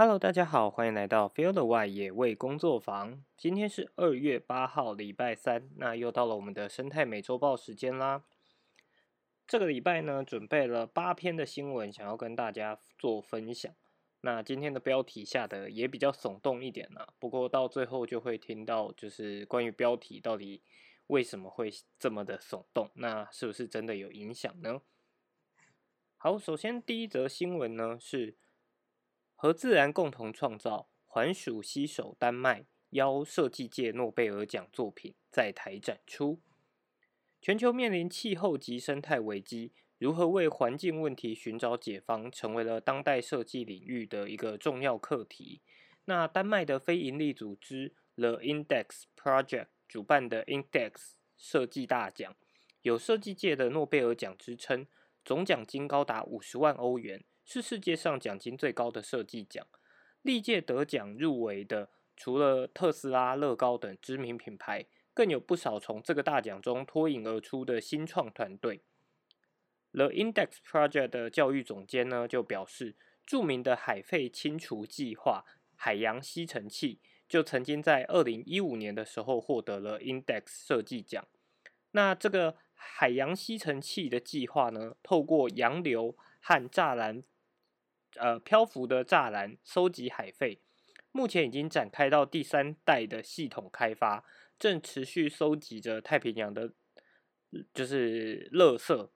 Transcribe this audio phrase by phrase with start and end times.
[0.00, 3.20] Hello，大家好，欢迎来到 Field 的外野味工作坊。
[3.36, 8.22] 今天是二月八号，礼拜三，那又到了我们的生态美洲报时间啦。
[9.48, 13.74] 这个礼拜呢，准备了八篇的新闻，想要跟大家做分享。
[14.20, 20.62] 那今天的标题下的也比较耸动一点啦，不过到最后就会听到，就是关于标题到底
[21.08, 24.80] 为什么会这么的耸动，那是不是真的有影响呢？
[26.16, 28.36] 好，首先第一则新闻呢是。
[29.40, 36.40] 和自然共同创造，环鼠携手丹麦邀设计界诺贝尔奖作品在台展出。
[37.40, 45.62] 全球面临气候及生态危机，如何为环境问题寻找解方，成为了当代设计领域的一个重要课题。
[46.06, 52.34] 那丹麦的非营利组织 The Index Project 主办的 Index 设计大奖，
[52.82, 54.88] 有设计界的诺贝尔奖之称，
[55.24, 57.22] 总奖金高达五十万欧元。
[57.50, 59.66] 是世界上奖金最高的设计奖。
[60.20, 68.82] 历届得奖入围的，除了特斯拉、乐高等知名品牌，更有不少从这个大奖中脱颖而出的新创团队。
[69.92, 81.26] The Index Project 的教育总监呢，就表示，著名的海废清除计划——海洋吸尘器，就曾经在二零一五年的时候获得了 Index 设计奖。
[81.92, 87.22] 那这个海洋吸尘器的计划呢，透过洋流和栅栏。
[88.16, 90.60] 呃，漂浮的栅栏收集海废，
[91.12, 94.24] 目前已经展开到第三代的系统开发，
[94.58, 96.72] 正持续收集着太平洋的，
[97.74, 99.10] 就是垃圾。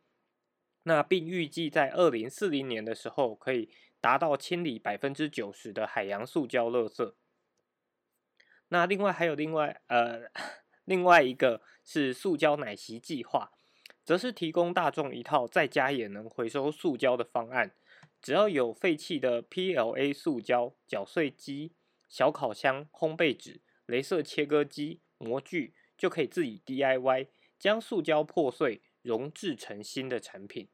[0.84, 7.14] 那并预计在二零四零年的时候，可以达到清理百分之九十的海洋塑胶垃圾。
[8.68, 10.30] 那另外还有另外呃，
[10.84, 13.52] 另外一个是塑胶奶昔计划，
[14.04, 17.74] 则是提供大众一套在家也能回收塑胶的方案。
[18.22, 21.74] 只要有废弃的 PLA 塑胶搅碎机、
[22.08, 27.26] 小烤箱、烘焙纸、镭射切割机、模具，就可以自己 DIY
[27.58, 30.68] 将塑胶破碎熔制成新的产品。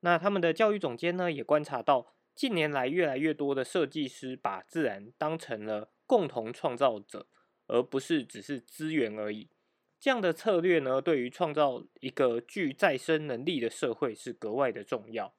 [0.00, 7.28] 那他们的教育总监呢，也观察到近年来越来越多的设计师把自然当成了共同创造者，
[7.66, 9.50] 而不是只是资源而已。
[9.98, 15.34] 这样的策略呢，对于创造一个具再生能力的社会是格外的重要。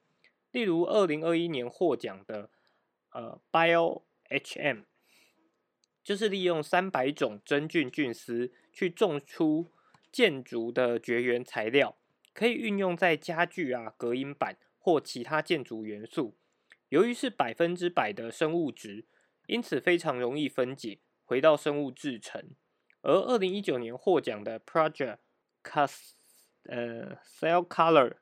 [0.58, 2.50] 例如，二零二一年获奖的
[3.12, 4.86] 呃 BioHM，
[6.04, 9.72] 就是利用三百种真菌菌丝去种出
[10.12, 11.96] 建筑的绝缘材料，
[12.34, 16.36] 可以运用在家具啊、隔音板或其他建筑元素。
[16.90, 19.06] 由于是百分之百的生物质，
[19.46, 22.56] 因此非常容易分解，回到生物制成。
[23.04, 25.20] 而二零一九年获奖的 Project
[25.64, 26.14] Cast
[26.64, 28.16] 呃 Cell Color。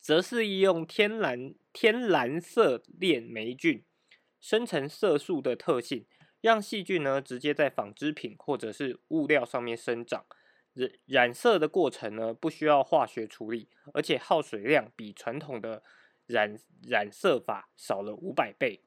[0.00, 3.84] 则是利用天蓝天蓝色链霉菌
[4.40, 6.06] 生成色素的特性，
[6.40, 10.24] 让细菌呢直接在纺织品或者是物料上面生长。
[10.72, 15.82] 染染色的过程呢不需要化学处理，而且耗水量比传统的
[16.26, 18.80] 染染色法少了五百倍。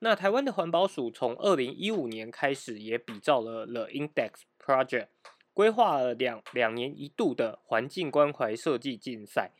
[0.00, 5.08] 那台湾的环保署从二零一五年开始也比照了 The Index Project，
[5.54, 9.52] 规划了两两年一度的环境关怀设计竞赛。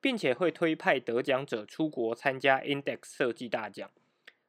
[0.00, 3.90] 并且会推派得奖者出国参加 Index 设计大奖。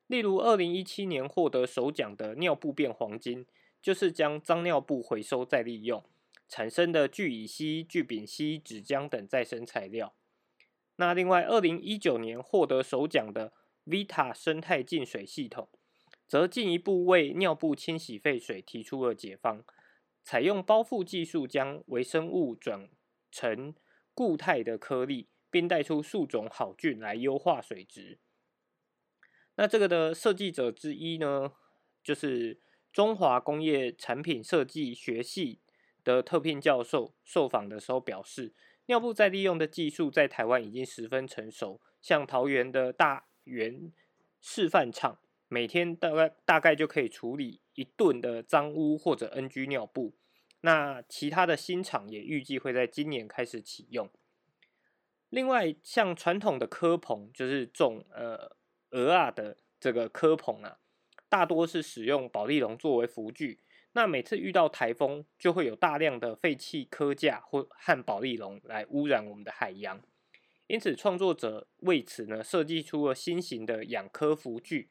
[0.08, 3.46] 例如，二零一七年获得首奖的尿布变黄金，
[3.82, 6.04] 就是将脏尿布回收再利用
[6.48, 10.14] 产生的聚乙烯、聚丙烯、纸浆等再生材料。
[10.98, 13.54] 那另外，二零一九年获得首奖的
[13.86, 15.70] Vita 生态净水系统，
[16.28, 19.64] 则进一步为尿布清洗废水提出了解方，
[20.24, 22.90] 采用包覆技术将微生物转
[23.32, 23.74] 成
[24.14, 25.30] 固态的颗粒。
[25.52, 28.18] 并带出数种好菌来优化水质。
[29.56, 31.52] 那这个的设计者之一呢，
[32.02, 32.60] 就是
[32.92, 35.60] 中华工业产品设计学系
[36.04, 37.14] 的特聘教授。
[37.24, 38.54] 受访的时候表示，
[38.86, 41.82] 尿布再利用的技术在台湾已经十分成熟。
[42.02, 43.92] 像桃园的大园
[44.40, 50.16] 示范厂，每天大概大概就可以处理一吨的脏污或者 NG 尿布。
[50.62, 54.10] 那其他的新厂也预计会在今年开始启用。
[55.32, 58.56] 另外，像传统的科棚，就是种呃
[58.90, 60.78] 鹅啊的这个科棚啊，
[61.30, 63.62] 大多是使用保利龙作为浮具。
[63.94, 70.02] 那每次遇到台风，就会有大量的废弃科架或和保利龙来污染我们的海洋。
[70.68, 74.90] 因此，创作者为此呢，设计出了新型的养科浮具，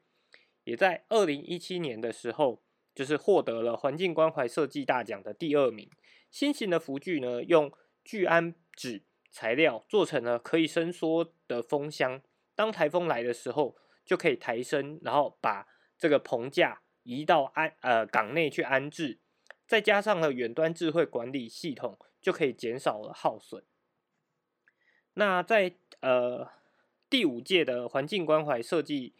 [0.64, 2.62] 也在二零一七年的时候，
[2.94, 5.90] 就是获得了环境关怀设计大奖的第二名。
[6.30, 7.70] 新型的浮具呢，用
[8.02, 9.02] 聚氨酯。
[9.30, 12.20] 材料做成了可以伸缩的风箱，
[12.54, 15.66] 当台风来的时候，就可以抬升，然后把
[15.96, 19.20] 这个棚架移到安呃港内去安置，
[19.66, 23.64] 再加上了远端智慧管理系统，就可以减少了耗损。
[25.14, 26.50] 那在呃
[27.08, 29.14] 第五届的环境关怀设计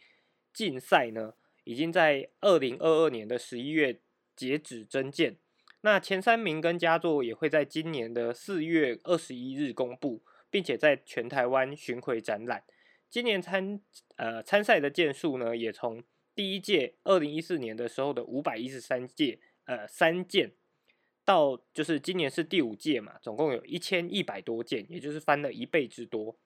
[0.53, 1.33] 竞赛呢，
[1.63, 4.01] 已经在二零二二年的十一月
[4.35, 5.37] 截止征件。
[5.81, 12.63] 那前三名跟佳作也会在今年的四月二十一日公布，并且在全台湾巡回展览。
[13.09, 13.81] 今年参
[14.15, 16.03] 呃参赛的件数呢，也从
[16.35, 20.51] 第一届二零一四年的时候的五百一十三届呃三件，
[21.25, 26.37] 到就是今年是第五届嘛，总共有一千一百多件，也就是翻了一倍之多。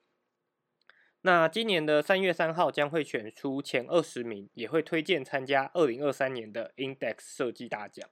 [1.21, 8.09] 那今年的三月三号将会选出前二十名，也会推荐参加二零二三年的 Index 设计大奖。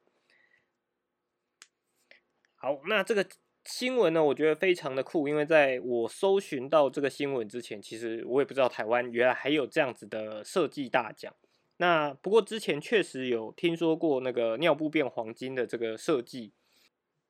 [2.64, 3.28] 好，那这个
[3.66, 11.36] 新闻呢，我觉得非常的酷，因为在我搜寻到这个新闻之前，其实我也不知道台湾原来还有这样子的设计大奖。
[11.76, 16.54] 那不过之前确实有听说过那个尿布变黄金的这个设计，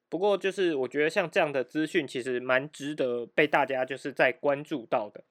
[0.07, 5.23] 不过就是我觉得像这样的资讯，其实蛮值得被大家就是在关注到的。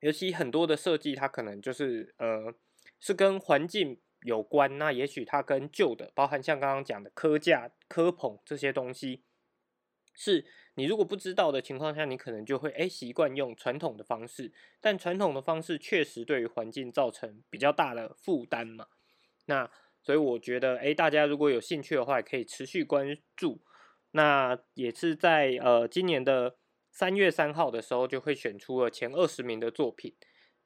[0.00, 2.52] 尤其很多的设计，它可能就是呃
[3.00, 3.96] 是跟环境。
[4.26, 9.22] 有关，那也许它跟旧的，包含像刚刚讲的科架、科捧这些东西，
[10.14, 10.44] 是
[10.74, 18.88] 你如果不知道的情况下，你可能就会哎习惯用传统的方式，但传统的方式确实对于环境造成比较大的负担嘛。
[19.46, 19.70] 那
[20.02, 23.62] 所以我觉得，哎，大家如果有兴趣的话，可以持续关注。
[24.10, 26.56] 那也是在呃今年的
[26.90, 30.14] 三月三号的时候，就会选出了前二十名的作品。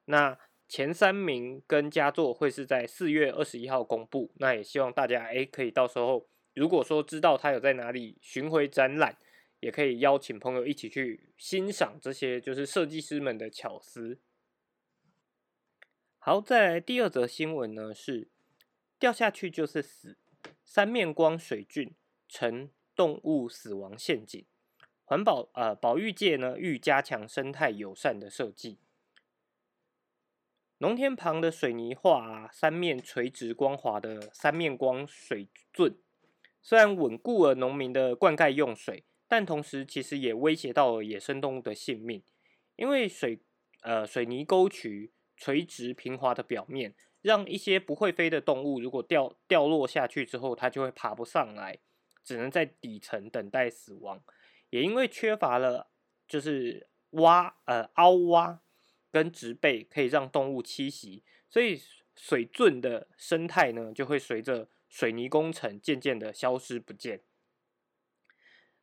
[0.05, 0.37] 那
[0.71, 9.17] 前三名跟佳作会是在四月二十一号公布，那也希望大家诶可以到时候如果说知道他有在哪里巡回展览，
[9.59, 14.17] 也可以邀请朋友一起去欣赏这些就是设计师们的巧思。
[16.19, 18.29] 好，再来第二则新闻呢是
[18.97, 20.15] 掉下去就是死，
[20.63, 21.93] 三面光水菌
[22.29, 24.45] 成动物死亡陷阱，
[25.03, 28.77] 环保呃保育界呢欲加强生态友善的设计。
[30.81, 35.95] 农田旁的水泥画，三面垂直光滑的三面光水圳，
[36.59, 42.23] 虽然稳固了农民的灌溉用水，但同时其实也威胁到了野生动物的性命。
[42.77, 43.43] 因为水
[43.83, 51.77] 呃水泥沟渠垂直平滑的表面，让一些不会飞的动物，如果掉掉落下去之后，它就会爬不上来，
[52.23, 54.23] 只能在底层等待死亡。
[54.71, 55.91] 也因为缺乏了
[56.27, 58.61] 就是挖呃凹挖。
[59.11, 61.81] 跟植被可以让动物栖息，所以
[62.15, 67.21] 水圳的生态呢，就会随着水泥工程渐渐的消失不见。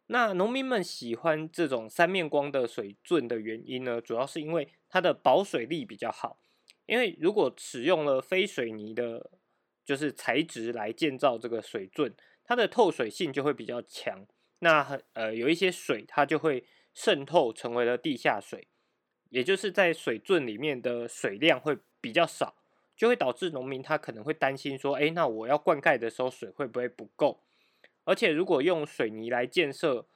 [0.07, 6.41] 那农民们喜欢这种三面光的水圳的原因呢，主要是因为它的保水力比较好。
[6.87, 9.31] 因为如果使用了非水泥的，
[9.85, 14.27] 就是材质来建造这个水圳，它的透水性就会比较强。
[14.61, 16.65] 那呃有一些水，它就会
[16.95, 18.69] 渗透成为了地下水。
[19.31, 22.55] 也就是在水圳里面的水量会比较少，
[22.97, 27.41] 就会导致农民他可能会担心说，哎，那我要灌溉的时候水会不会不够？
[28.05, 30.07] 而且如果用水泥来建设，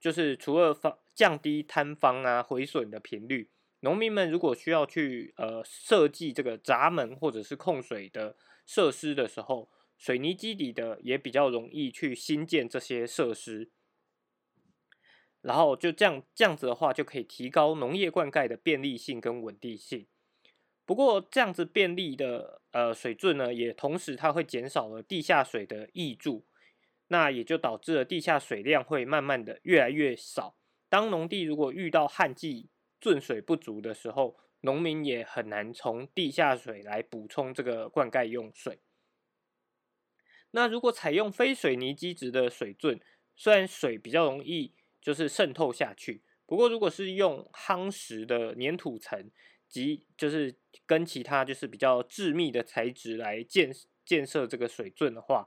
[0.00, 9.68] 就是除了方降低坍方啊毁损的频率，农民们如果需要去呃设计这个闸门或者是控水的设施的时候，
[9.98, 13.70] 水泥基底的也比较容易去新建这些设施。
[15.42, 20.06] 然后就这样这样子的话，就可以提高农业灌溉的便利性跟稳定性。
[20.84, 26.44] 不过这样子便利的呃水圳呢，也同时它会减少了地下水的溢注，
[27.08, 30.56] 那也就导致了地下水量会慢慢的越来越少。
[30.88, 32.68] 当农地如果遇到旱季
[33.00, 38.80] 圳水不足的时候，农民也很难从地下水来补充这个灌溉用水。
[40.50, 43.00] 那如果采用非水泥基质的水圳，
[43.36, 44.74] 虽然水比较容易。
[45.00, 46.22] 就是渗透下去。
[46.46, 49.30] 不过，如果是用夯实的粘土层
[49.68, 50.52] 及就是
[50.84, 53.72] 跟其他就是比较致密的材质来建
[54.04, 55.46] 建设这个水圳的话，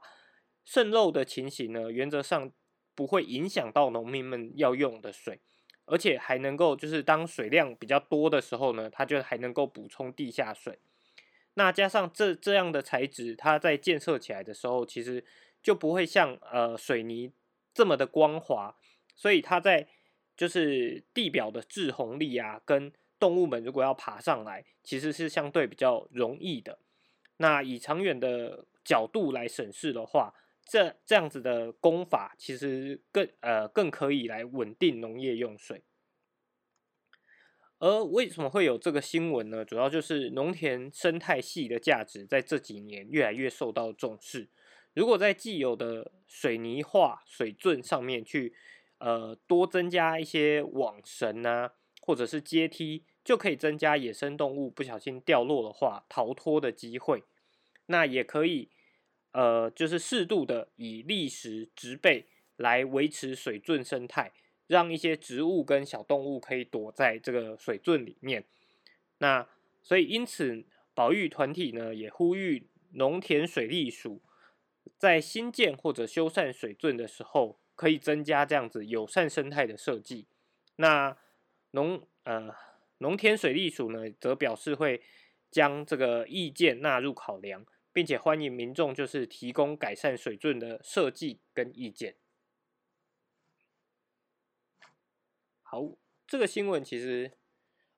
[0.64, 2.50] 渗漏的情形呢，原则上
[2.94, 5.42] 不会影响到农民们要用的水，
[5.84, 10.78] 而且还能够就是当水量比较多的时候呢，它就还能够补充地下水。
[11.52, 15.22] 那加上这这样的材质，它在建设起来的时候，其实
[15.62, 17.30] 就不会像呃水泥
[17.74, 18.74] 这么的光滑。
[19.14, 19.88] 所以它在
[20.36, 26.78] 就是地表的制洪力啊，跟动物们如果要爬上来，其实是相对比较容易的。
[27.36, 35.82] 那以长远的角度来审视的话，这这样子的功法其实更呃更可以来稳定农业用水。
[37.78, 39.64] 而为什么会有这个新闻呢？
[39.64, 44.48] 主要就是农田生态系的价值在这几年越来越受到重视。
[44.94, 48.54] 如果在既有的水泥化水圳上面去，
[48.98, 57.24] 呃，多增加一些网绳啊，或者是阶梯，就可以增加野生动物不小心掉落的话逃脱的机会。
[57.86, 58.70] 那也可以，
[59.32, 64.32] 呃，就是适度的以砾石植被来维持水圳生态，
[64.66, 68.44] 让一些植物跟小动物可以躲在这个水圳里面。
[69.18, 69.46] 那
[69.82, 74.22] 所以因此，保育团体呢也呼吁农田水利署。
[74.98, 80.26] 在新建或者修缮水圳的时候，可以增加这样子友善生态的设计。
[80.76, 81.16] 那
[81.72, 82.54] 农呃
[82.98, 85.02] 农田水利署呢，则表示会
[85.50, 92.16] 将这个意见纳入考量，并且欢迎民众就是提供改善水圳的设计跟意见。
[95.62, 95.82] 好，
[96.26, 97.32] 这个新闻其实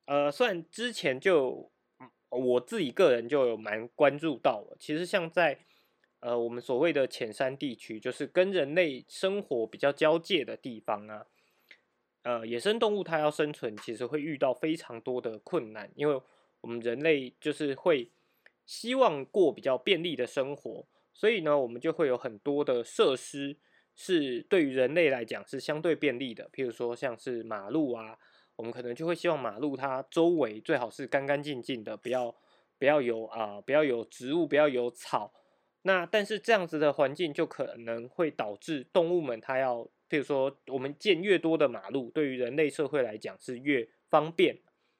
[0.07, 1.71] 呃，算之前就
[2.31, 5.61] 我自己个人就有蛮关注到了，其实像在。
[6.21, 11.27] 呃，我们所谓的浅山地区，就是跟人类生活比较交界的地方啊。
[12.23, 16.21] 呃，野生动物它要生存，其实会遇到非常多的困难，因为
[16.61, 18.11] 我们人类就是会
[18.65, 23.57] 希望过比较便利的生活，所以呢，我们就会有很多的设施
[23.95, 26.51] 是对于人类来讲是相对便利的。
[26.53, 28.19] 譬如说，像是马路啊，
[28.57, 32.35] 我们可能就会希望马路它周围最好是干干净净的，不要
[32.77, 35.33] 不要有啊，不要有植物，不要有草。
[35.87, 44.59] 那但是这样子的环境就可能会导致动物们，它要，比如说我们建越多的马路，对于人类社会来讲是越方便，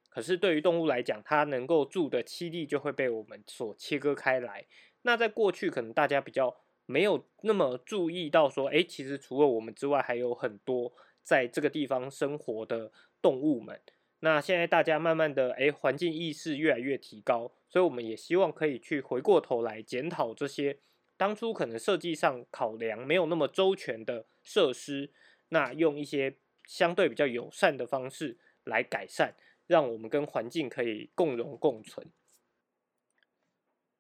[0.09, 4.65] 可是对于动物来讲，它能够住的栖地就会被我们所切割开来。
[5.03, 10.93] 那在过去可能大家比较没有那么注意到说，哎，其实除了我们之外，还有很多
[11.25, 13.81] 在这个地方生活的动物们。
[14.21, 20.79] 那现在大家慢慢的，哎，环境意识越来越提高，所以我们也希望可以去回过头来检讨这些
[21.17, 25.13] 当初可能设计上考量没有那么周全的设施，
[25.49, 29.35] 那用一些相对比较友善的方式来改善，
[29.67, 32.11] 让我们跟环境可以共荣共存。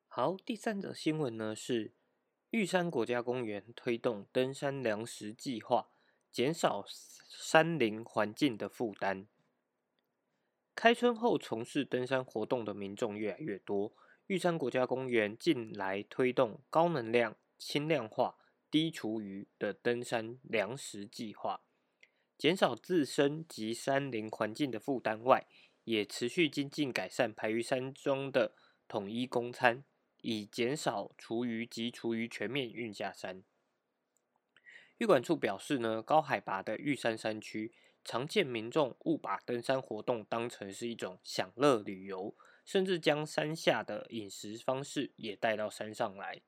[0.08, 1.92] 好，第三则新闻呢是
[2.50, 5.88] 玉山国家公园推动登山粮食计划，
[6.30, 6.84] 减少
[7.28, 9.26] 山林环境的负担。
[10.76, 13.94] 开春后从事登山活动的民众越来越多，
[14.26, 18.36] 玉山国家公园近来推动高能量、轻量化、
[18.70, 21.62] 低厨余的登山粮食计划，
[22.36, 25.46] 减少自身及山林环境的负担外，
[25.84, 28.52] 也持续精进改善排于山中的
[28.86, 29.82] 统一供餐，
[30.20, 33.42] 以减少厨余及厨余全面运下山。
[34.98, 37.72] 玉管处表示呢，高海拔的玉山山区。
[38.06, 46.40] 常见民众误把登山活动当成是一种享乐旅游，甚至将山下的饮食方式也带到山上来。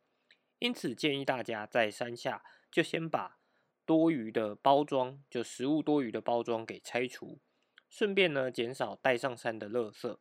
[0.60, 3.40] 因此，建议大家在山下就先把
[3.84, 7.40] 多余的包装，就食物多余的包装给拆除，
[7.90, 10.16] 顺便呢减少带上山的垃圾。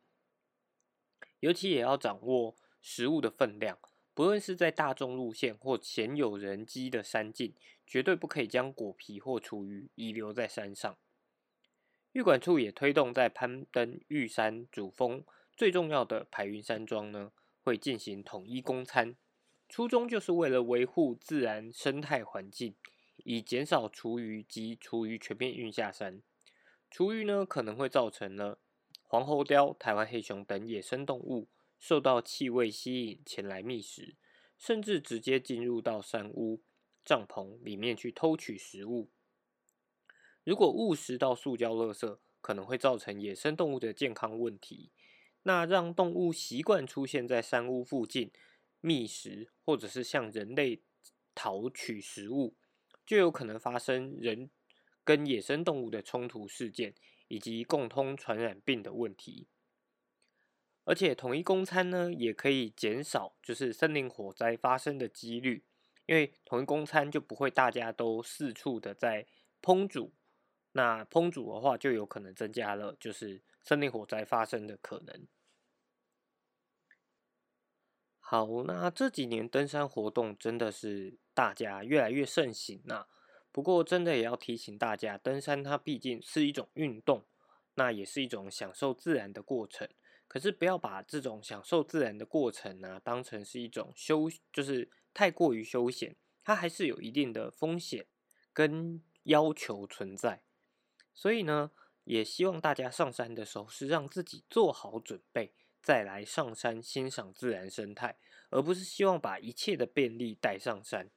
[1.38, 3.78] 尤其也要掌握食物的分量，
[4.12, 7.54] 不论是在大众路线或鲜有人迹的山径，
[7.86, 10.98] 绝对不可以将果皮或厨余遗留在山上。
[12.12, 15.24] 玉管处也推动在攀登玉山主峰
[15.56, 19.14] 最重要的排云山庄呢，会进行统一供餐，
[19.68, 22.74] 初衷就是为了维护自然生态环境，
[23.24, 26.22] 以减少厨余及厨余全面运下山。
[26.90, 28.58] 厨余呢，可能会造成了
[29.02, 31.48] 黄喉貂、台湾黑熊等野生动物
[31.78, 34.16] 受到气味吸引前来觅食，
[34.56, 36.62] 甚至直接进入到山屋、
[37.04, 39.10] 帐篷里面去偷取食物。
[40.48, 44.90] 如果误食到塑胶垃圾，可能会造成野生动物的健康问题。
[45.42, 48.32] 那让动物习惯出现在山屋附近
[48.80, 50.80] 觅食，或者是向人类
[51.34, 52.56] 讨取食物，
[53.04, 54.48] 就有可能发生人
[55.04, 56.94] 跟野生动物的冲突事件，
[57.28, 59.48] 以及共通传染病的问题。
[60.84, 65.66] 而且统一供餐呢，也可以减少就是森林火灾发生的几率，
[66.06, 69.26] 因为统一供餐就不会大家都四处的在
[69.60, 70.14] 烹煮。
[70.78, 75.26] 那烹煮的话，就有可能增加了就是森林火灾发生的可能。
[78.20, 83.08] 好，那这几年登山活动真的是大家越来越盛行呐。
[83.50, 87.24] 不过，真的也要提醒大家，登山它毕竟是一种运动，
[87.74, 89.88] 那也是一种享受自然的过程。
[90.28, 98.06] 可是，不要把这种享受自然的过程呢，当成是一种休，就是太过于休闲，它还是有一定的风险
[98.52, 100.44] 跟要求存在。
[101.18, 101.72] 所以呢，
[102.04, 108.16] 也希望大家上山的时候是让自己做好准备，再来上山欣赏自然生态，
[108.50, 111.10] 而不是希望把一切的便利带上山。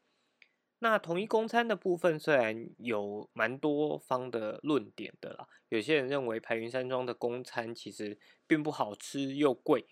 [0.80, 8.18] 那统一公餐的部分虽然有蛮多方的论点的啦，有些人认为排云山庄的公餐其实
[8.48, 9.86] 并不好吃又贵，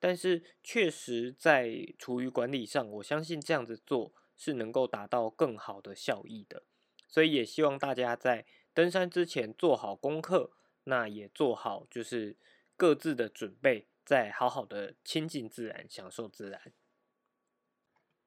[0.00, 6.64] 但是确实在厨余管理上，我相信这样子做是能够达到更好的效益的，
[7.06, 10.50] 所以也希望大家在登山之前做好功课，
[10.84, 12.36] 那也做好就是
[12.76, 16.72] 各自的准备，再好好的亲近自然，享受自然。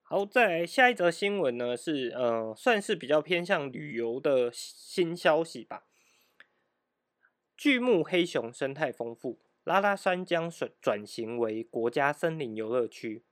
[0.02, 5.88] 好，再来下一则新闻呢，是呃，算是比较偏向旅游的新消息吧。
[7.58, 13.24] 巨木黑熊生态丰富，拉拉山将转转型为国家森林游乐区。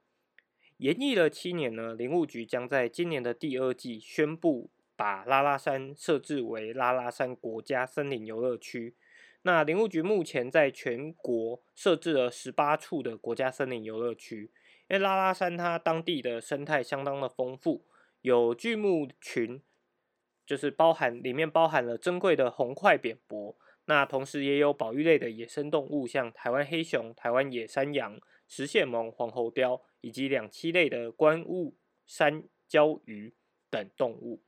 [0.77, 4.72] 延役了七年呢，林务局将在今年的第二季宣布，
[5.03, 8.95] 把拉拉山设置为拉拉山国家森林游乐区。
[9.41, 14.50] 那林务局目前在全国设置了十八处的国家森林游乐区。
[14.88, 17.86] 因为拉拉山它当地的生态相当的丰富，
[18.22, 19.62] 有巨木群，
[20.45, 23.57] 就是包含里面包含了珍贵的红块扁柏，
[23.88, 28.17] 那同时也有保育类的野生动物，像台湾黑熊、台湾野山羊、
[28.48, 33.33] 石蟹獴、黄喉貂，以及两栖类的观雾山椒鱼
[33.69, 34.41] 等动物。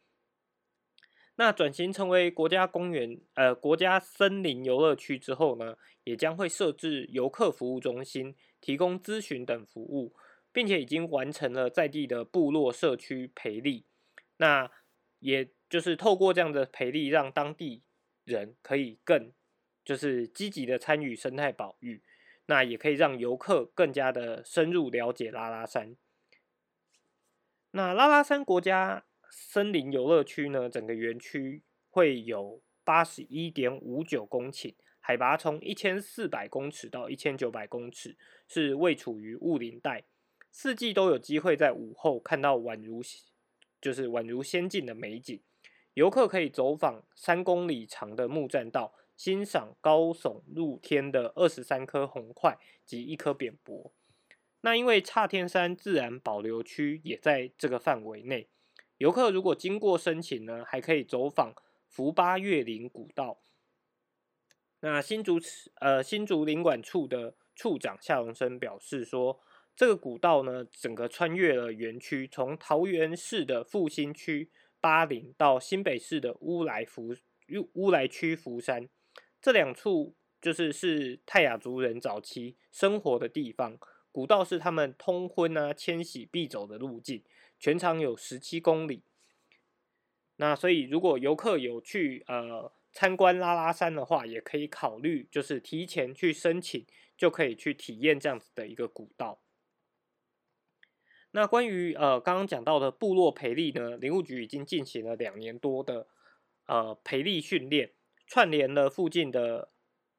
[1.36, 10.16] 那转型成为国家公园，呃，国家森林游乐区之后呢，也将会设置游客服务中心，提供咨询等服务。
[10.56, 13.84] 并且已经完成了在地的部落社区培力，
[14.38, 14.72] 那
[15.20, 17.84] 也就是透过这样的培力，让当地
[18.24, 19.34] 人可以更
[19.84, 22.02] 就是积极的参与生态保育，
[22.46, 25.98] 那也可以让游客更加的深入了解拉拉山。
[27.72, 40.04] 那拉拉山国家森林游乐区呢，整个园区会有八十一点五九公顷，海拔从一千四百公尺到一千九百公尺，是位处于雾林带。
[40.52, 43.02] 四季都有机会在午后看到宛如
[43.82, 45.42] 就是宛如仙境的美景。
[45.96, 53.94] 游客可以走访三公里长的木栈道，欣赏高耸入天的二十三颗红块及一颗扁柏。
[54.62, 58.48] 那因为岔天山自然保留区也在这个范围内，
[58.98, 61.54] 游客如果经过申请呢，还可以走访
[61.88, 63.40] 福巴月林古道。
[64.80, 65.40] 那新竹
[65.76, 69.40] 呃新竹林管处的处长夏荣生表示说。
[69.78, 77.14] 这个古道呢，整个穿越了园区，从桃园市的复兴区巴林到新北市的乌来福
[77.74, 78.88] 乌来区福山，
[79.42, 83.78] 这两处就是是泰雅族人早期生活的地方。
[84.14, 87.22] 古道是他们通婚啊、迁徙必走的路径，
[87.60, 89.04] 全长有十七公里。
[90.38, 96.86] 那所以，如果游客有去呃参观拉拉山的话，也可以考虑就是提前去申请，
[97.18, 99.42] 就可以去体验这样子的一个古道。
[101.32, 106.08] 那关于呃刚刚讲到的部落培力呢，林务局已经进行了两年多的
[106.66, 107.92] 呃培力训练，
[108.28, 109.72] 串联了附近的，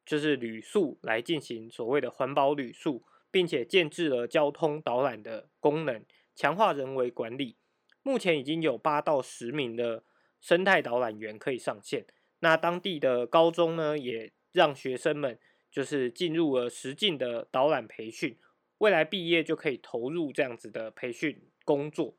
[0.04, 6.04] 就是旅宿来进行所谓的环保旅宿，并且建制了交通导览的功能，
[6.36, 7.56] 强化人为管理。
[8.04, 10.04] 目前已经有八到十名的
[10.40, 12.06] 生态导览员可以上线。
[12.38, 15.36] 那当地的高中呢，也让学生们
[15.70, 18.38] 就是进入了实境的导览培训。
[18.78, 22.16] 未来毕业就可以投入这样子的培训工作。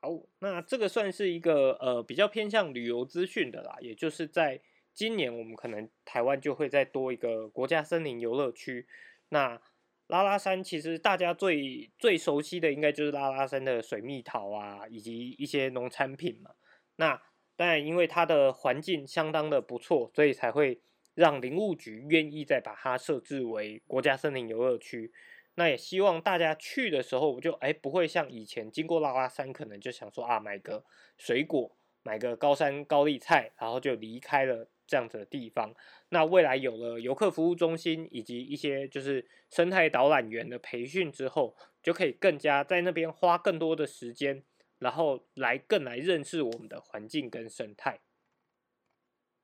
[0.00, 4.60] 好，那这个算是一个呃比较偏向旅游资讯的啦，也就是在
[4.94, 8.88] 今年我们可能台湾就会再多一个国家森林游乐区。
[9.28, 9.60] 那
[10.06, 16.50] 拉拉山其实大家最最熟悉的应该就是拉拉山的水蜜桃啊，以及一些农产品嘛。
[16.96, 17.22] 那
[17.56, 20.80] 当然因为它的环境相当的不错，所以才会。
[21.14, 25.12] 让林务局愿意再把它设置为国家森林游乐区，
[25.56, 30.82] 那也希望大家去的时候，我就哎不会像以前经过拉拉山，可能就想说啊买个
[31.18, 35.74] 水果，买个高山高丽菜，然后就离开了这样子的地方。
[36.08, 44.44] 那未来有了游客服务中心以及一些就是生态导览员的培训之后，就可以更加在那边花更多的时间，
[44.78, 48.00] 然后来更来认识我们的环境跟生态。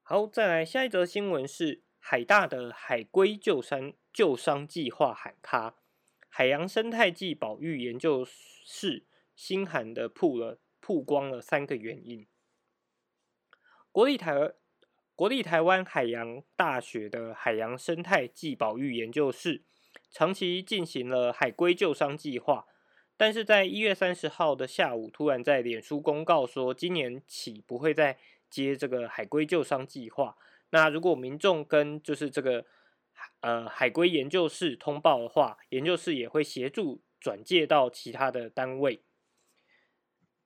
[0.02, 5.76] 好，再来下一则新闻是海大的海龟救山救伤计划喊卡，
[6.28, 12.26] 海洋生态暨保育研究室新函的曝了曝光了三个原因。
[13.92, 14.34] 国立台
[15.18, 19.64] 国立台湾海洋大学的海洋生态暨保育研究室
[20.12, 22.68] 长期进行了海龟救伤计划，
[23.16, 28.16] 但是在一月三十号的下午，突然在脸书公告说，今年起不会再。
[28.48, 30.38] 接这个海龟救伤计划，
[30.70, 32.64] 那如果民众跟就是这个
[33.40, 39.02] 呃海龟研究室通报的话，研究室也会协助转介到其他的单位。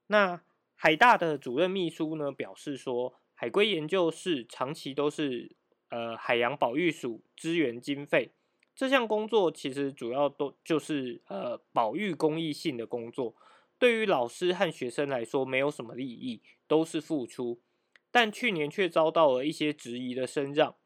[0.08, 0.42] 那
[0.74, 5.56] 海大的主任秘书呢表示说，海龟研究室长期都是
[5.88, 8.30] 呃海洋保育署支援经费，
[8.72, 13.34] 这项工作其实主要都就是呃保育公益性的工作，
[13.80, 17.60] 对于老师和学生来说没有什么利益，都是付出。
[18.12, 20.76] 但去年却遭到了一些质疑的声让，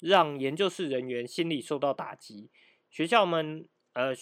[0.00, 2.50] 让研究室人员心里受到打击。
[2.90, 4.12] 学校们，呃，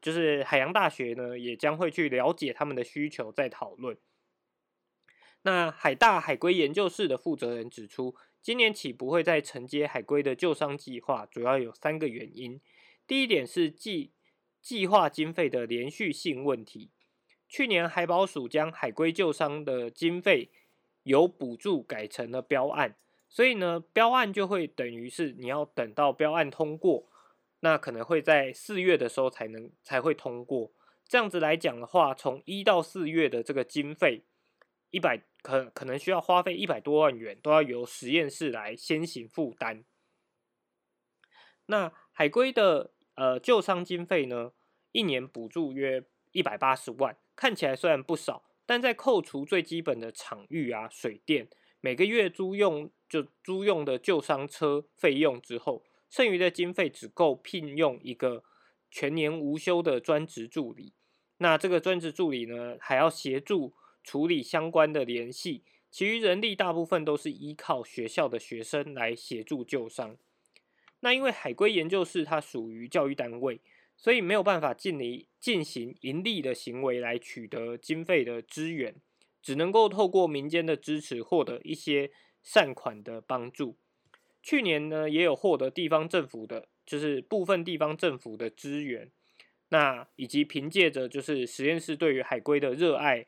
[0.00, 3.98] 就是海洋大学呢，也将会去了解他们的需求，再讨论。
[5.42, 12.60] 那海大海龟研究室的负责人指出，今年起不会再承接海龟的救伤计划，主要有三个原因。
[13.06, 14.12] 第一点是计
[14.60, 16.90] 计划经费的连续性问题。
[17.48, 20.50] 去年海保署将海龟救伤的经费。
[21.04, 22.94] 由补助改成了标案，
[23.28, 27.08] 所以呢，标案就会等于是你要等到标案通过，
[27.58, 30.70] 那可能会在四月的时候才能才会通过。
[31.08, 34.22] 这样子来讲的话，从一到四月的这个经费
[34.92, 39.84] 一百可可能需要花费一百多万元，都要由实验室来先行负担。
[41.66, 44.52] 那海龟的呃救伤经费呢，
[44.92, 48.44] 一年补助约一百八十万，看起来虽然不少。
[48.64, 51.48] 但在扣除最基本的场域啊、水电、
[51.80, 58.44] 每个月租用就租用的救伤车费用之后，剩余的经费只够聘用一个
[58.88, 60.94] 全年无休的专职助理。
[61.38, 70.16] 那这个专职助理呢，还要协助处理相关的联系，其余人力大部分都是依靠学校的学生来协助救伤。
[71.00, 73.60] 那因为海龟研究室它属于教育单位。
[73.94, 78.96] 所以没有办法进行进行盈利的行为来取得经费的支援，
[79.40, 82.10] 只能够透过民间的支持获得一些
[82.42, 83.76] 善款的帮助。
[84.42, 89.08] 去年呢，也有获得地方政府的，就是部分地方政府的支援，
[89.68, 93.26] 那以及凭借着就是实验室对于海龟的热爱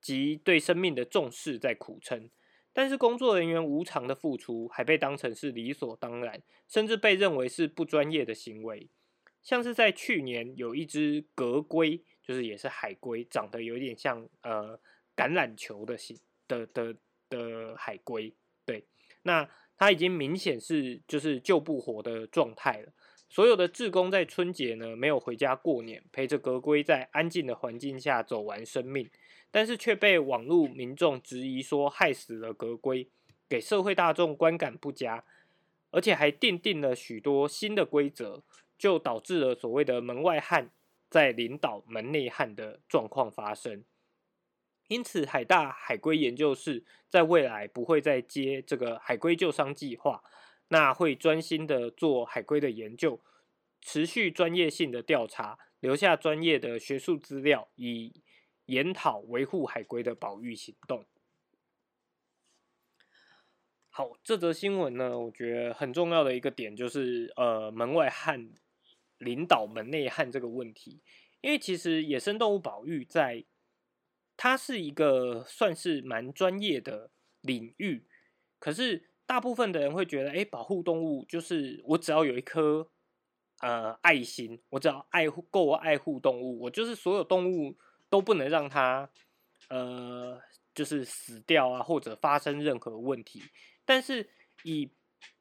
[0.00, 2.30] 及对生命的重视在苦撑。
[2.72, 8.88] 但是工作人员无偿的付出还被当成是理所当然，甚至被认为是不专业的行为。
[9.42, 14.78] 像是在去年有一只格龟，就是也是海龟，长得有点像呃
[15.16, 16.94] 橄榄球的形的的
[17.30, 18.32] 的海龟，
[18.66, 18.84] 对，
[19.22, 22.92] 那它已经明显是就是救不活的状态了。
[23.30, 29.08] 所有的志工在春节呢没有回家过年，陪着格龟在安静的环境下走完生命，
[29.50, 33.08] 但是却被网络民众质疑说害死了格龟，
[33.48, 35.24] 给社会大众观感不佳，
[35.90, 38.42] 而且还奠定了许多新的规则。
[38.78, 40.70] 就导致了所谓的门外汉
[41.10, 43.82] 在领导门内汉的状况发生，
[44.86, 50.22] 因此海大海龟研究室在未来不会再接这个海龟救伤计划，
[50.68, 53.20] 那会专心的做海龟的研究，
[53.80, 58.22] 持续专业性的调查，留下专业的学术资料，以
[58.68, 61.04] 研讨维护海龟的保育行动。
[63.90, 68.50] 好，这则新闻呢，我觉得很重要的一个点就是，呃，门外汉。
[69.18, 71.02] 领导门内汉这个问题，
[71.40, 73.44] 因为其实野生动物保育在
[74.36, 78.06] 它是一个算是蛮专业的领域，
[78.60, 82.88] 可是大部分的人会觉得，哎，保护动物就是我只要有一颗
[83.60, 87.76] 呃爱心，我只要爱护够爱护动物，我就是所有动物
[88.08, 89.10] 都不能让它
[89.68, 90.40] 呃
[90.74, 93.42] 就是死掉啊，或者发生任何问题，
[93.84, 94.28] 但是
[94.62, 94.90] 以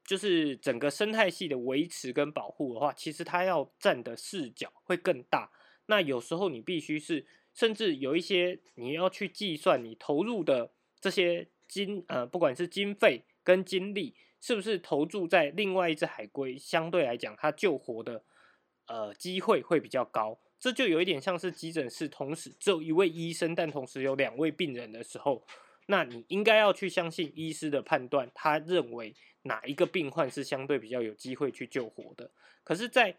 [0.06, 5.52] 就是整个生态系的维持跟保护的话，其实它要占的视角会更大。
[5.88, 18.24] 那有时候你必须是，甚至有一些你要去计算你投入的这些经呃，不管是经费跟精力，是不是投注在另外一只海龟，相对来讲它救活的
[18.88, 20.40] 呃机会会比较高。
[20.60, 25.44] 这就有一点像是急诊室同时只有一位医生，但同时有两位病人的时候。
[25.90, 32.30] 那你应该要去相信医师的判断，他认为哪一个病患是相对比较有机会去救活的。
[32.66, 33.18] 可是，在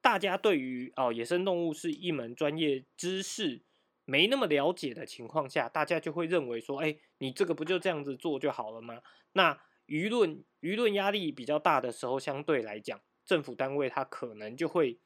[0.00, 3.60] 大家对于哦野生动物是一门专业知识
[4.06, 9.02] 没那么了解的情况下，大家就会认为说，哎，你这个不就这样子做就好了吗？
[9.34, 14.98] 那舆论舆论压力比较大的时候，相对来讲，政府单位它可能就会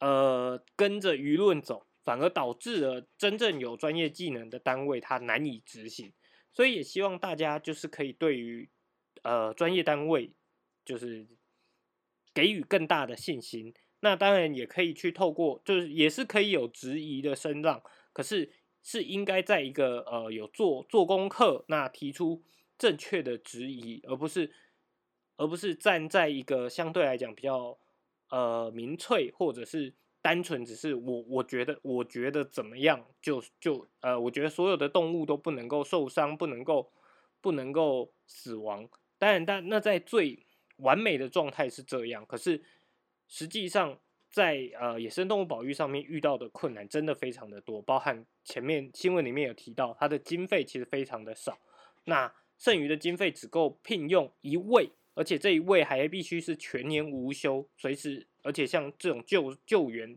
[0.00, 1.84] 呃跟着舆论走。
[2.04, 6.10] 反而导致了真正有专业技能的单位，它难以执行。
[6.54, 8.70] 所以也希望大家就是可以对于
[9.20, 10.32] 呃专业单位，
[10.86, 11.26] 就是
[12.32, 13.74] 给予更大的信心。
[14.00, 17.82] 那当然也可以去透过，就是也是可以有质疑的声浪，
[18.14, 18.50] 可是
[18.82, 22.42] 是应该在一个呃有做做功课，那提出
[22.78, 24.50] 正确的质疑，而不是
[25.36, 27.76] 而不是站在一个相对来讲比较
[28.30, 36.90] 呃民粹，或者是单纯只是我我觉得我觉得怎么样就就呃，我觉得所有的动物都不能够受伤，不能够
[37.40, 38.88] 不能够死亡。
[39.18, 40.46] 当然，但那在最
[40.78, 42.62] 完美的状态是这样，可是
[43.26, 43.98] 实际上
[44.30, 51.58] 在呃野生动物保育上面遇到的困难真的非常的多，包含前面新闻里面有提到，它的经费其实非常的少，
[52.04, 54.90] 那剩余的经费只够聘用一位。
[55.18, 60.16] 而且这一位还必须是全年无休，随时，而且像这种救救援，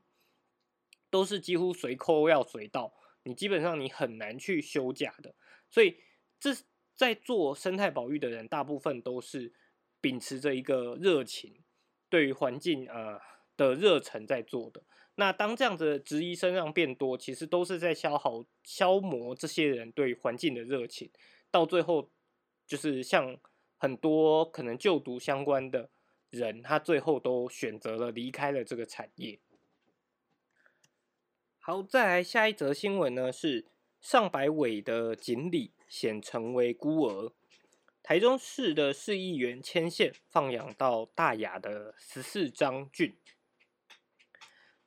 [1.09, 5.33] 都是几乎随扣要随到，你基本上你很难去休假的。
[5.71, 5.97] 所以
[6.39, 6.51] 这
[6.95, 9.51] 在做生态保育的人，大部分都是
[9.99, 11.63] 秉持着一个热情，
[12.07, 13.19] 对于环境呃
[13.57, 14.83] 的热忱在做的。
[15.15, 21.09] 那当这样子的质疑声让变多，其实都是在消耗消磨这些人对环境的热情，
[21.49, 22.11] 到最后
[22.67, 23.39] 就是像。
[23.81, 25.89] 很多可能就读相关的
[26.29, 29.39] 人，他最后都选择了离开了这个产业。
[31.57, 33.65] 好，再来下一则新闻呢，是
[33.99, 37.33] 上百尾的锦鲤显成为孤儿。
[38.03, 43.17] 台中市的市议员牵线放养到大雅的十四张郡。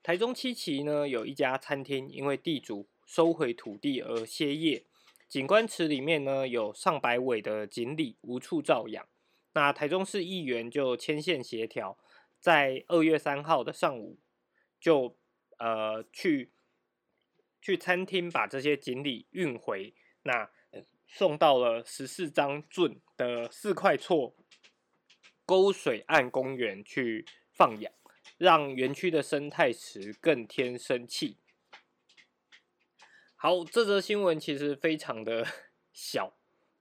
[0.04, 4.84] 台中七期呢，有一家餐厅因为地主收回土地而歇业。
[5.34, 9.04] 景观池里面呢有上百尾的锦鲤无处照养，
[9.54, 11.98] 那台中市议员就牵线协调，
[12.38, 14.20] 在二月三号的上午
[14.80, 15.18] 就
[15.58, 16.52] 呃去
[17.60, 19.92] 去餐厅把这些锦鲤运回，
[20.22, 20.48] 那
[21.08, 24.36] 送到了十四张圳的四块厝
[25.44, 27.92] 沟水岸公园去放养，
[28.38, 31.38] 让园区的生态池更添生气。
[33.44, 35.46] 好，这则新闻其实非常的
[35.92, 36.32] 小，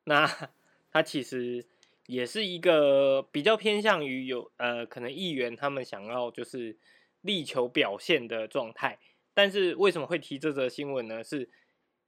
[0.05, 0.25] 那
[0.93, 1.65] 它其实
[2.05, 6.77] 也是一个比较偏向于有呃，可能议员他们想要就是
[7.19, 8.97] 力求表现的状态。
[9.33, 11.21] 但是为什么会提这则新闻呢？
[11.21, 11.49] 是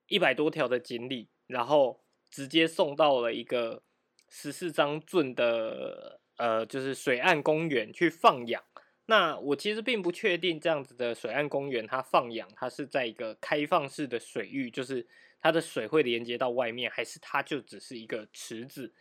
[0.07, 3.83] 一百多条的锦鲤，然后直接送到了一个
[4.29, 8.63] 十四张圳的呃，就是水岸公园去放养。
[9.07, 15.05] 那我其实并不确定这样子的水岸公园，它放养它是在一个开放式的水域，就是
[15.39, 18.91] 它的水会连接到外面，还是它就只是一个池子？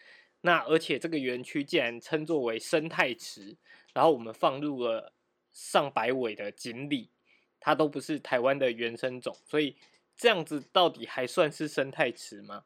[0.43, 3.57] 那而且这个园区竟然称作为生态池，
[3.95, 5.15] 然后我们放入了
[5.53, 7.09] 上百尾的锦鲤，
[7.59, 9.75] 它都不是台湾的原生种，所以
[10.15, 12.65] 这样子到底还算是生态池吗？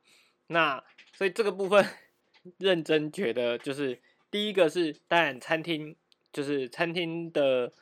[0.48, 1.87] 那所以这个部分
[2.59, 5.94] 认真觉得就是第一个是当然餐厅。
[6.32, 7.72] 就是餐厅的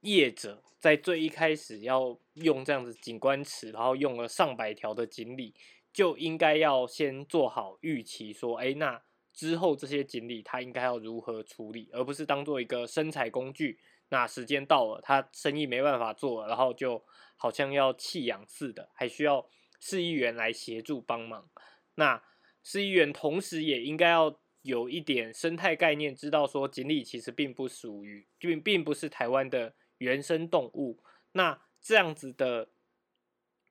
[0.00, 5.54] 业者在最一开始要用这样子景观池，然后用了上百条的锦鲤，
[5.92, 13.78] 就应该要先做好预期，说，哎，那之后这些锦鲤它应该要如何处理，而不是当做一个生财工具。
[14.10, 17.02] 那时间到了，他生意没办法做，然后就
[17.36, 19.48] 好像要弃养似的，还需要
[19.80, 21.48] 市议员来协助帮忙。
[21.94, 22.22] 那
[22.62, 24.38] 市议员同时也应该要。
[24.62, 31.02] 有一点生态概念，知道说锦鲤其实并不属于，并并不是台湾的原生动物。
[31.32, 32.70] 那这样子的，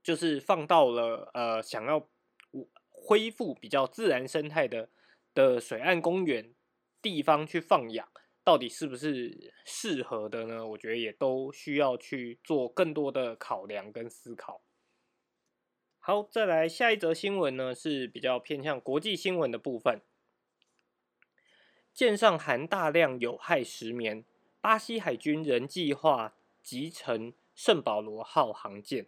[0.04, 2.10] 就是放到了呃想要
[2.90, 4.90] 恢复比较自然生态的
[5.34, 6.54] 的水岸公园
[7.02, 8.08] 地方去放养，
[8.44, 10.68] 到底是不是适合的呢？
[10.68, 14.62] 我觉得也都需要去做更多的考量跟思考。
[16.00, 20.02] 好，再来下一则新闻呢，是比较偏向国际新闻的部分。
[21.94, 24.24] 舰上含大量有害石棉，
[24.62, 29.08] 巴西海军仍计划集成圣保罗号航舰。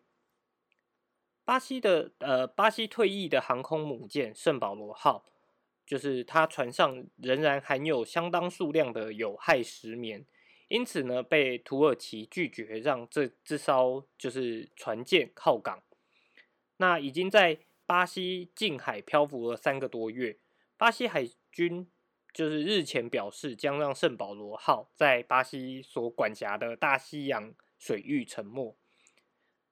[1.46, 5.26] 巴西的呃，巴西退役的航空母舰圣保罗号，
[5.86, 10.26] 就是它船上仍然含有相当数量的有害石棉，
[10.67, 15.82] 因此呢，被土耳其拒绝让这这艘就是船舰靠港。
[16.78, 20.38] 那已经在巴西近海漂浮了三个多月，
[20.78, 21.88] 巴西海军。
[22.34, 28.76] 就是日前表示将让圣保罗号在巴西所管辖的大西洋水域沉没。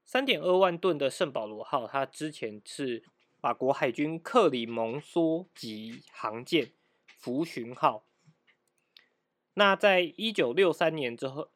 [0.05, 3.03] 三点二万吨的圣保罗号，它之前是
[3.39, 6.71] 法国海军克里蒙梭级航舰
[7.17, 8.05] 福巡号。
[9.55, 11.49] 那在一九六三年之后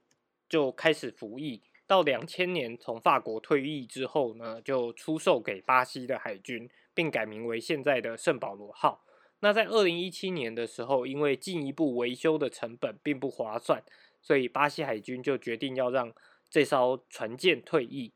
[0.50, 9.05] 就开始服役，到两千年从法国退役之后呢，就出售给巴西的海军，并改名为现在的圣保罗号。
[9.42, 13.84] 那在二零一七年的时候，因为进一步维修的成本并不划算，
[14.22, 16.14] 所以巴西海军就决定要让
[16.50, 18.14] 这艘船舰退役。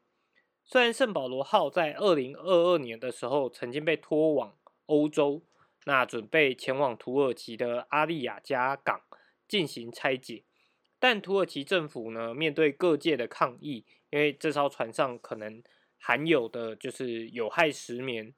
[0.63, 4.55] 虽然圣保罗号在二零二二年的时候曾经被拖往
[4.85, 5.43] 欧洲，
[5.85, 9.01] 那准备前往土耳其的阿利亚加港
[9.47, 10.43] 进行拆解。
[10.99, 15.63] 但土耳其政府呢，面对各界的抗议，因为这艘船上可能
[15.97, 18.33] 含有的就是有害石棉，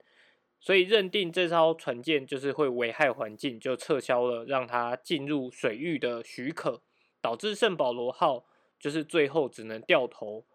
[0.61, 6.83] 所以认定这艘船舰就是会危害环境，就撤销了让它进入水域的许可，
[7.19, 8.45] 导致圣保罗号
[8.79, 10.45] 就是最后只能掉头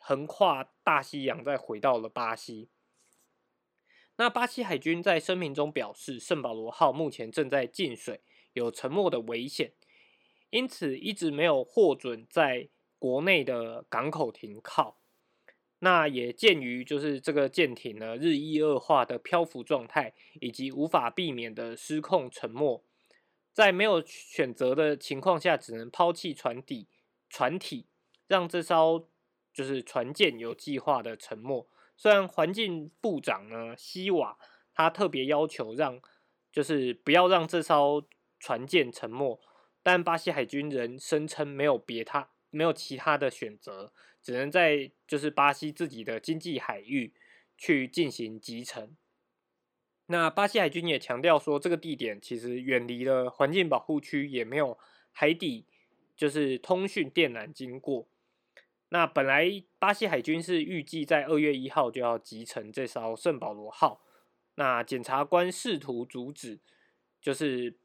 [0.00, 2.68] 横跨大西洋，再回到了巴西。
[4.16, 8.20] 那巴西海军在声明中表示，圣保罗号目前正在进水，
[8.52, 9.72] 有沉没的危险。
[10.50, 14.97] 因此，一直没有获准在国内的港口停靠。
[15.80, 22.82] 那也鉴于就是这个舰艇呢日益恶化的漂浮状态，以及无法避免的失控沉没，
[23.52, 26.88] 在没有选择的情况下，只能抛弃船底
[27.28, 27.86] 船体，
[28.26, 29.08] 让这艘
[29.52, 31.68] 就是船舰有计划的沉没。
[31.96, 34.38] 虽然环境部长呢西瓦
[34.72, 36.00] 他特别要求让
[36.52, 38.04] 就是不要让这艘
[38.38, 39.40] 船舰沉没。
[39.80, 47.12] 但巴西海军人声称没有别他没有其他的选择，只能在就是巴西自己的经济海域
[47.56, 48.96] 去进行集成。
[50.06, 54.78] 那巴西海军也强调说，这个地点其实远离了环境保护区，也没有
[55.12, 55.66] 海底
[56.16, 58.08] 就是通讯电缆经过。
[58.88, 64.02] 那本来巴西海军是预计在二月一号就要集成这艘圣保罗号，
[64.54, 66.60] 那检察官试图阻止。
[67.20, 67.76] 就是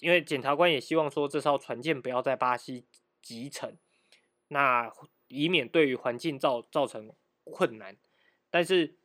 [0.00, 2.84] 因为检察官也希望说这艘船舰不要在巴西
[3.22, 3.74] 集成，
[4.52, 4.92] 那
[5.28, 7.12] 以免对于环境造造成
[7.42, 7.96] 困难。
[8.50, 8.96] 但是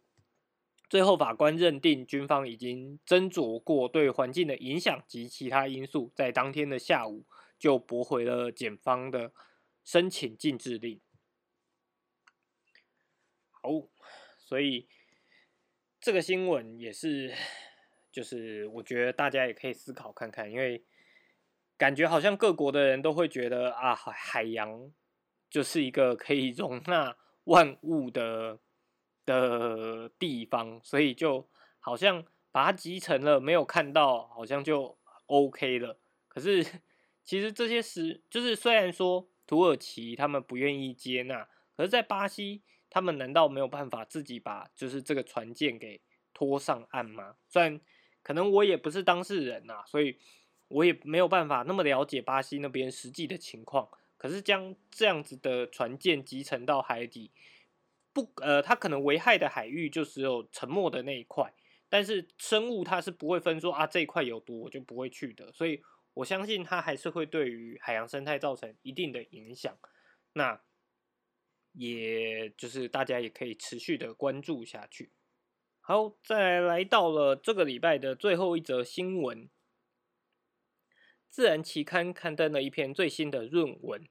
[0.89, 7.25] 最后法官认定军方已经斟酌过对环境的影响及其他因素，在当天的下午
[7.57, 9.33] 就驳回了检方的
[9.83, 11.01] 申请禁制令。
[13.49, 13.69] 好，
[14.37, 14.87] 所以
[15.99, 17.33] 这个新闻也是。
[18.09, 20.83] 就是我觉得大家也可以思考看看，因为
[21.77, 24.91] 感觉好像各国的人都会觉得啊，海海洋
[25.49, 28.59] 就是一个可以容纳万物的
[29.25, 31.47] 的地方，所以就
[31.79, 35.99] 好像把它集成了，没有看到，好像就 OK 了。
[36.27, 36.65] 可是
[37.23, 46.01] 其实这些事，就是虽然说土耳其他们不愿意接纳，可是在巴西，他们难道没有办法自己把就是这个船舰给
[46.33, 47.35] 拖上岸吗？
[47.47, 47.79] 虽然。
[48.23, 50.17] 可能我也不是当事人呐，所以
[50.67, 53.87] 我也没有办法那么了解巴西那边实际的情况。
[54.17, 57.31] 可是将这样子的船舰集成到海底，
[58.11, 61.53] 不呃，它可能危害的海域就只有沉没的那一块，
[61.87, 65.51] 但是生物它是不会分说啊这一块有毒我就不会去的。
[65.51, 65.81] 所以
[66.13, 69.77] 我相信它还是会对于海洋生态造成一定的影响。
[70.33, 70.61] 那
[71.73, 75.11] 也就是大家也可以持续的关注下去。
[75.79, 79.45] 好，再来到了这个礼拜的最后一则新闻，
[81.29, 84.07] 《自然》期刊刊登了一篇最新的论文：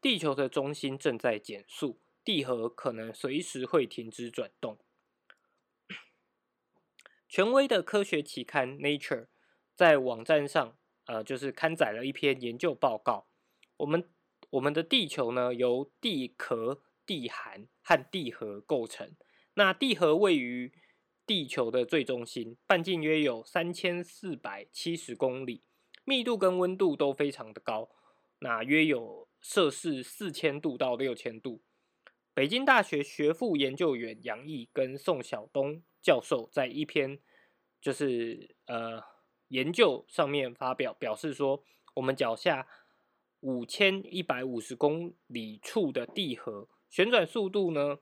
[0.00, 4.78] 地球的中心正在减速，地核可能随时会停止转动。
[7.28, 9.22] 权威的科学期刊《Nature》
[9.74, 10.76] 在网站上，
[11.06, 13.26] 呃，就是刊载了一篇研究报告。
[13.78, 14.08] 我们
[14.50, 19.16] 我们的地球呢，由地壳、地函和地核构成。
[19.54, 20.72] 那地核位于
[21.26, 25.62] 地球的最中心半径约有三千四百七十公里，
[26.06, 27.90] 密度跟温度都非常的高，
[28.38, 31.60] 那约有摄氏四千度到六千度。
[32.32, 37.18] 北京大学学副研究员杨毅跟宋晓东教授在一篇
[37.80, 39.02] 就是呃
[39.48, 41.64] 研究上面发表，表示说，
[41.94, 42.68] 我们脚下
[43.40, 47.98] 五千一百五十公里处的地核旋转速度呢，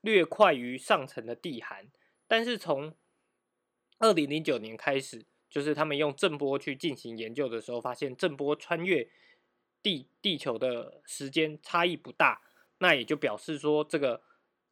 [0.00, 1.92] 略快于上层的地函。
[2.26, 2.96] 但是从
[3.98, 9.08] 二零零九年开始，就是他们用震波去进行研究的时候，发现震波穿越
[9.82, 12.42] 地地球的时间差异不大，
[12.78, 14.22] 那也就表示说这个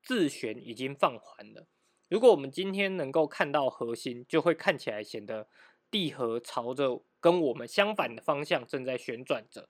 [0.02, 1.66] 自旋已经放缓了。
[2.08, 5.48] 如果我们今天能够看到核心，就会看起来显得
[5.90, 9.68] 地核朝着跟我们相反的方向正在旋转着。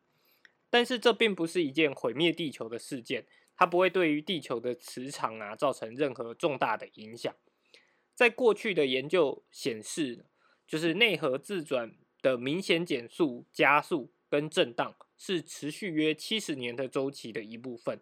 [0.69, 3.27] 但是这并不是一件毁灭地球的事件，
[3.57, 7.33] 它不会对于地球的磁场啊造成任何重大的影响。
[8.13, 10.27] 在过去的研究显示，
[10.67, 18.01] 就是内核自转的明显减速、加速跟震荡是持续约七十年的周期的一部分。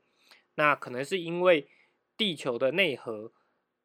[0.54, 1.68] 那可能是因为
[2.16, 3.32] 地球的内核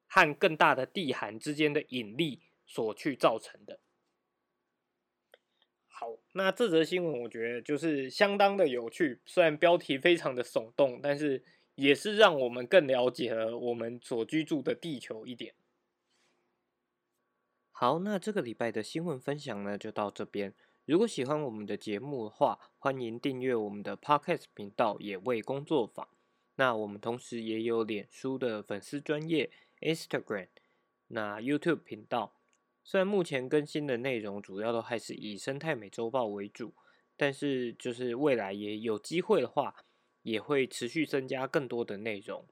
[0.05, 3.79] 和更大的地函之间的引力所去造成的。
[5.87, 11.43] 好，那这则新闻我觉得就是相当的有趣，虽然标题非常的耸动，但是
[11.75, 15.55] 也是让我们更了解了我们所居住的地球一点。
[17.79, 20.51] 好，那这个礼拜的新闻分享呢，就到这边。
[20.85, 26.07] 如果喜欢我们的节目的话，欢迎订阅我们的 Podcast 频道“野味工作坊”。
[26.57, 29.51] 那我们同时也有脸书的粉丝专业、
[29.81, 30.47] Instagram、
[31.09, 32.33] 那 YouTube 频道。
[32.83, 36.73] 虽然目前更新的内容主要都还是以生态美洲豹为主，
[37.15, 39.75] 但是就是未来也有机会的话，
[40.23, 42.47] 也会持续增加更多的内容。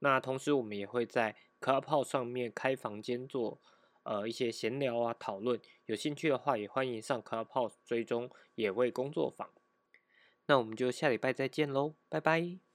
[0.00, 3.58] 那同时我们也会在 Clubhouse 上面开房间做。
[4.06, 9.50] 呃，一些闲聊啊，讨论，有兴趣的话也欢迎上 Clubhouse 追踪野味工作坊。
[10.46, 12.65] 那我们就下礼拜再见喽，拜拜。